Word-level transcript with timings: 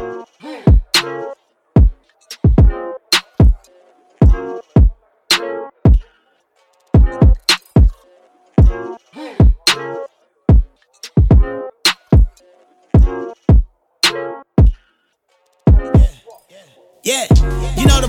Yeah, 0.00 0.24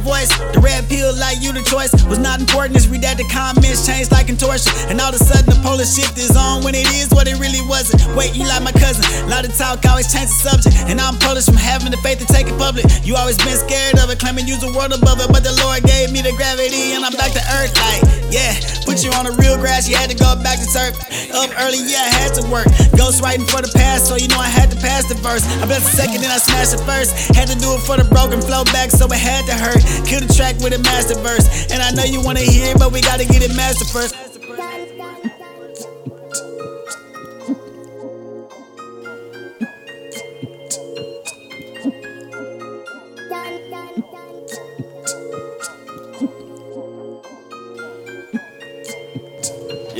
voice, 0.00 0.28
the 0.52 0.60
red 0.60 0.88
pill 0.88 1.14
like 1.16 1.40
you 1.40 1.52
the 1.52 1.62
choice 1.62 1.92
was 2.08 2.18
not 2.18 2.40
important. 2.40 2.74
Just 2.74 2.90
read 2.90 3.02
that 3.02 3.16
the 3.16 3.28
comments 3.28 3.86
change 3.86 4.10
like 4.10 4.26
contortion, 4.26 4.72
and 4.88 5.00
all 5.00 5.12
of 5.12 5.20
a 5.20 5.22
sudden 5.22 5.46
the 5.46 5.60
polar 5.62 5.84
shift 5.86 6.18
is 6.18 6.36
on 6.36 6.64
when 6.64 6.74
it 6.74 6.88
is 6.96 7.08
what 7.12 7.28
it 7.28 7.38
really 7.38 7.62
wasn't. 7.68 8.02
Wait, 8.16 8.34
you 8.34 8.48
like 8.48 8.62
my 8.62 8.72
cousin? 8.72 9.04
A 9.24 9.30
lot 9.30 9.44
of 9.44 9.52
talk 9.54 9.84
always 9.86 10.10
change 10.10 10.32
the 10.32 10.40
subject, 10.40 10.74
and 10.88 11.00
I'm 11.00 11.16
Polish 11.20 11.46
from 11.46 11.60
having 11.60 11.92
the 11.92 12.00
faith 12.02 12.18
to 12.18 12.26
take 12.26 12.48
it 12.48 12.56
public. 12.58 12.84
You 13.06 13.16
always 13.16 13.38
been 13.38 13.56
scared 13.56 14.00
of 14.00 14.10
it, 14.10 14.18
claiming 14.18 14.48
you's 14.48 14.64
a 14.64 14.72
world 14.72 14.92
above 14.92 15.20
it, 15.20 15.28
but 15.28 15.44
the 15.44 15.54
Lord 15.62 15.84
gave 15.84 16.10
me 16.10 16.22
the 16.22 16.32
gravity, 16.34 16.96
and 16.96 17.04
I'm 17.04 17.14
back 17.14 17.32
to 17.36 17.42
earth. 17.60 17.72
Like, 17.76 18.02
yeah, 18.30 18.54
put 18.86 19.02
you 19.04 19.10
on 19.12 19.26
the 19.26 19.34
real 19.38 19.58
grass, 19.58 19.88
you 19.88 19.96
had 19.96 20.10
to 20.10 20.16
go 20.16 20.34
back 20.42 20.58
to 20.58 20.68
turf. 20.70 20.94
Up 21.34 21.50
early, 21.62 21.82
yeah, 21.86 22.06
I 22.06 22.12
had 22.22 22.34
to 22.38 22.44
work. 22.50 22.66
Ghost 22.96 23.22
writing 23.22 23.46
for 23.46 23.62
the 23.62 23.70
past, 23.74 24.06
so 24.06 24.16
you 24.16 24.28
know 24.28 24.38
I 24.38 24.48
had 24.48 24.70
to 24.70 24.78
pass 24.78 25.06
the 25.08 25.14
verse. 25.18 25.46
I 25.60 25.66
blessed 25.66 25.90
the 25.90 25.96
second, 25.96 26.20
then 26.22 26.30
I 26.30 26.38
smashed 26.38 26.72
the 26.72 26.82
first. 26.82 27.14
Had 27.34 27.48
to 27.48 27.58
do 27.58 27.74
it 27.74 27.82
for 27.82 27.96
the 27.96 28.06
broken 28.08 28.40
flow 28.40 28.64
back 28.70 28.90
so 28.90 29.06
it 29.06 29.18
had 29.18 29.46
to 29.46 29.54
hurt. 29.54 29.82
Kill 30.06 30.20
the 30.20 30.32
track 30.32 30.58
with 30.62 30.72
a 30.72 30.82
master 30.82 31.18
verse. 31.20 31.70
And 31.70 31.82
I 31.82 31.90
know 31.90 32.04
you 32.04 32.22
wanna 32.22 32.40
hear, 32.40 32.74
it, 32.74 32.78
but 32.78 32.92
we 32.92 33.00
gotta 33.00 33.24
get 33.24 33.42
it 33.42 33.54
mastered 33.56 33.88
first. 33.88 34.29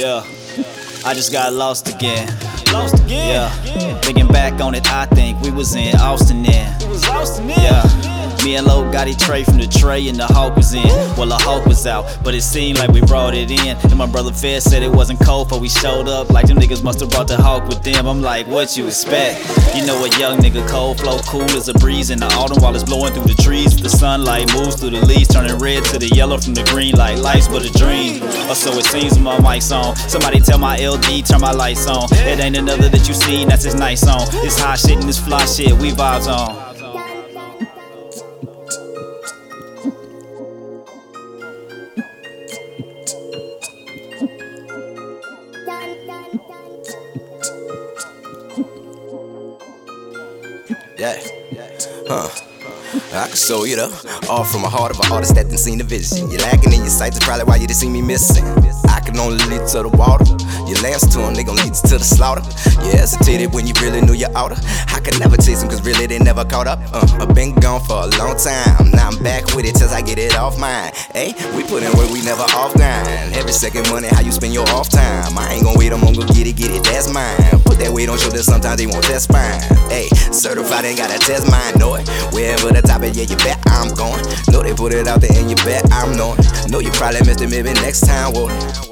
Yeah, 0.01 0.25
I 1.05 1.12
just 1.12 1.31
got 1.31 1.53
lost 1.53 1.95
again. 1.95 2.27
Lost 2.73 2.95
again. 3.05 3.51
Yeah, 3.67 4.01
thinking 4.01 4.29
back 4.29 4.59
on 4.62 4.75
it, 4.75 4.91
I 4.91 5.05
think 5.05 5.39
we 5.43 5.51
was 5.51 5.75
in 5.75 5.95
Austin 5.97 6.43
then. 6.43 6.81
It 6.81 6.89
was 6.89 7.05
Austin 7.06 7.48
then. 7.48 7.61
Yeah. 7.61 8.19
Me 8.44 8.56
and 8.56 8.66
Low 8.66 8.91
got 8.91 9.06
it 9.06 9.19
tray 9.19 9.44
from 9.44 9.58
the 9.58 9.66
tray 9.66 10.08
and 10.08 10.19
the 10.19 10.27
hawk 10.27 10.56
was 10.56 10.72
in. 10.72 10.88
Well, 11.16 11.27
the 11.27 11.36
hawk 11.36 11.66
was 11.66 11.86
out, 11.86 12.06
but 12.24 12.34
it 12.34 12.41
seemed 12.41 12.78
like 12.78 12.91
we 12.91 13.02
brought 13.02 13.34
it 13.34 13.50
in. 13.50 13.77
And 13.77 13.97
my 13.97 14.06
brother 14.06 14.32
Fed 14.32 14.62
said 14.62 14.82
it 14.82 14.91
wasn't 14.91 15.20
cold, 15.20 15.50
but 15.50 15.60
we 15.60 15.69
showed 15.69 16.08
up 16.08 16.30
like 16.30 16.47
them 16.47 16.56
niggas 16.56 16.82
must 16.82 17.00
have 17.00 17.10
brought 17.10 17.28
the 17.28 17.36
hawk 17.36 17.69
with 17.69 17.82
them. 17.82 18.06
I'm 18.06 18.22
like, 18.22 18.47
what 18.47 18.78
you 18.78 18.86
expect? 18.86 19.41
You 19.77 19.84
know 19.84 20.02
a 20.05 20.08
young 20.19 20.38
nigga 20.38 20.66
cold 20.69 21.00
flow, 21.00 21.19
cool 21.27 21.50
as 21.52 21.69
a 21.69 21.74
breeze 21.74 22.08
in 22.08 22.19
the 22.19 22.27
autumn 22.27 22.62
while 22.62 22.74
it's 22.74 22.84
blowing 22.84 23.12
through 23.12 23.24
the 23.24 23.42
trees. 23.42 23.77
The 23.77 23.91
sunlight 23.91 24.50
moves 24.54 24.77
through 24.77 24.91
the 24.91 25.04
leaves, 25.04 25.28
turning 25.28 25.58
red 25.58 25.84
to 25.92 25.98
the 25.98 26.08
yellow 26.08 26.38
from 26.38 26.54
the 26.54 26.64
green, 26.64 26.94
like 26.94 27.19
life's 27.19 27.48
but 27.48 27.69
a 27.69 27.72
dream. 27.72 28.22
Or 28.48 28.54
so 28.54 28.72
it 28.72 28.86
seems 28.86 29.14
when 29.14 29.25
my 29.25 29.38
mic's 29.41 29.70
on. 29.70 29.97
Somebody 29.97 30.41
tell 30.41 30.58
my 30.58 30.77
LD, 30.77 31.27
turn 31.27 31.42
my 31.42 31.52
lights 31.52 31.86
on. 31.86 32.08
It 32.12 32.41
ain't 32.41 32.56
another 32.56 32.88
that 32.88 33.06
you 33.06 33.12
seen, 33.12 33.48
that's 33.48 33.64
his 33.64 33.75
nice 33.75 34.00
song. 34.00 34.27
It's 34.41 34.58
hot 34.58 34.78
shit 34.78 34.97
and 34.97 35.08
it's 35.08 35.19
fly 35.19 35.44
shit, 35.44 35.72
we 35.75 35.91
vibes 35.91 36.27
on. 36.27 36.69
Yeah. 50.98 51.17
Huh. 52.06 52.29
I 53.12 53.27
can 53.29 53.37
show 53.37 53.65
you 53.65 53.77
though. 53.77 54.19
All 54.31 54.45
from 54.45 54.62
a 54.62 54.69
heart 54.69 54.95
of 54.95 55.05
an 55.05 55.11
artist 55.11 55.34
that 55.34 55.50
didn't 55.50 55.59
see 55.59 55.75
the 55.75 55.83
vision. 55.83 56.31
You're 56.31 56.39
lacking 56.42 56.73
in 56.73 56.86
your 56.86 56.95
sight, 56.95 57.12
that's 57.12 57.27
probably 57.27 57.47
why 57.47 57.56
you 57.56 57.67
didn't 57.67 57.83
see 57.83 57.91
me 57.91 58.00
missing. 58.00 58.47
I 58.87 59.00
can 59.03 59.19
only 59.19 59.42
lead 59.50 59.66
to 59.75 59.82
the 59.82 59.91
water. 59.91 60.22
You 60.71 60.78
lance 60.87 61.03
to 61.03 61.19
them, 61.19 61.34
they 61.34 61.43
gon' 61.43 61.59
lead 61.59 61.75
to 61.75 61.99
the 61.99 62.06
slaughter. 62.06 62.47
You 62.87 62.94
hesitated 62.94 63.53
when 63.53 63.66
you 63.66 63.75
really 63.82 64.00
knew 64.00 64.15
your 64.15 64.31
outer. 64.38 64.54
I 64.94 65.03
could 65.03 65.19
never 65.19 65.34
chase 65.34 65.66
them, 65.66 65.69
cause 65.69 65.82
really 65.82 66.06
they 66.06 66.21
never 66.21 66.44
caught 66.44 66.69
up. 66.71 66.78
Uh, 66.94 67.03
I've 67.19 67.34
been 67.34 67.59
gone 67.59 67.82
for 67.82 68.06
a 68.06 68.10
long 68.22 68.38
time. 68.38 68.94
Now 68.94 69.10
I'm 69.10 69.19
back 69.19 69.50
with 69.59 69.66
it 69.66 69.75
till 69.75 69.91
I 69.91 70.00
get 70.00 70.16
it 70.16 70.38
off 70.38 70.54
mine. 70.62 70.94
Hey, 71.10 71.34
we 71.59 71.66
put 71.66 71.83
in 71.83 71.91
work, 71.99 72.06
we 72.15 72.22
never 72.22 72.47
off 72.54 72.71
grind. 72.78 73.34
Every 73.34 73.50
second 73.50 73.91
money, 73.91 74.06
how 74.15 74.22
you 74.22 74.31
spend 74.31 74.54
your 74.54 74.69
off 74.71 74.88
time. 74.88 75.34
I 75.34 75.59
ain't 75.59 75.65
gon' 75.66 75.75
wait, 75.75 75.91
I'm 75.91 76.06
gon' 76.06 76.15
that's 77.00 77.12
mine. 77.15 77.61
Put 77.65 77.78
that 77.78 77.93
weight 77.93 78.09
on 78.09 78.19
shoulders, 78.19 78.44
sometimes 78.44 78.77
they 78.77 78.87
won't 78.87 79.05
test 79.05 79.33
fine. 79.33 79.61
Hey, 79.88 80.09
certified, 80.33 80.84
ain't 80.84 80.99
gotta 80.99 81.19
test 81.19 81.50
mine, 81.50 81.78
know 81.78 81.94
it. 81.94 82.06
Wherever 82.33 82.72
the 82.72 82.83
top 82.83 83.03
is, 83.03 83.16
yeah, 83.16 83.25
you 83.25 83.37
bet 83.37 83.59
I'm 83.69 83.94
going. 83.94 84.22
Know 84.53 84.62
they 84.62 84.75
put 84.75 84.93
it 84.93 85.09
out 85.09 85.21
there 85.21 85.33
and 85.33 85.49
you 85.49 85.56
bet 85.56 85.83
I'm 85.93 86.16
knowing. 86.16 86.41
Know 86.69 86.81
you 86.81 86.91
probably 86.93 87.21
missed 87.21 87.41
it, 87.41 87.49
maybe 87.49 87.72
next 87.81 88.06
time, 88.06 88.33
it? 88.34 88.90